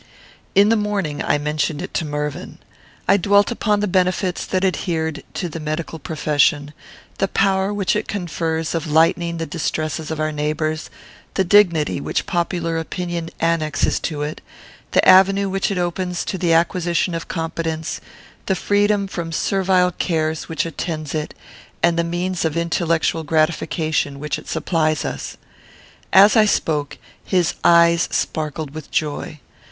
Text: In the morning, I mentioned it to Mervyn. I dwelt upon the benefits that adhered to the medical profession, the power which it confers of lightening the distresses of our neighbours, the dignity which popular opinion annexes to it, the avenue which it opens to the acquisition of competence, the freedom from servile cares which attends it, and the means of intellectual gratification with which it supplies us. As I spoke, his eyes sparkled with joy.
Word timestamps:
In 0.55 0.69
the 0.69 0.75
morning, 0.75 1.21
I 1.23 1.37
mentioned 1.37 1.79
it 1.79 1.93
to 1.93 2.05
Mervyn. 2.05 2.57
I 3.07 3.17
dwelt 3.17 3.51
upon 3.51 3.81
the 3.81 3.87
benefits 3.87 4.47
that 4.47 4.65
adhered 4.65 5.21
to 5.35 5.47
the 5.47 5.59
medical 5.59 5.99
profession, 5.99 6.73
the 7.19 7.27
power 7.27 7.71
which 7.71 7.95
it 7.95 8.07
confers 8.07 8.73
of 8.73 8.87
lightening 8.89 9.37
the 9.37 9.45
distresses 9.45 10.09
of 10.09 10.19
our 10.19 10.31
neighbours, 10.31 10.89
the 11.35 11.43
dignity 11.43 12.01
which 12.01 12.25
popular 12.25 12.79
opinion 12.79 13.29
annexes 13.39 13.99
to 13.99 14.23
it, 14.23 14.41
the 14.89 15.07
avenue 15.07 15.47
which 15.49 15.69
it 15.69 15.77
opens 15.77 16.25
to 16.25 16.39
the 16.39 16.51
acquisition 16.51 17.13
of 17.13 17.27
competence, 17.27 18.01
the 18.47 18.55
freedom 18.55 19.05
from 19.07 19.31
servile 19.31 19.91
cares 19.91 20.49
which 20.49 20.65
attends 20.65 21.13
it, 21.13 21.35
and 21.83 21.95
the 21.95 22.03
means 22.03 22.43
of 22.43 22.57
intellectual 22.57 23.21
gratification 23.23 24.15
with 24.15 24.21
which 24.21 24.39
it 24.39 24.47
supplies 24.47 25.05
us. 25.05 25.37
As 26.11 26.35
I 26.35 26.45
spoke, 26.45 26.97
his 27.23 27.53
eyes 27.63 28.09
sparkled 28.11 28.71
with 28.71 28.89
joy. 28.89 29.39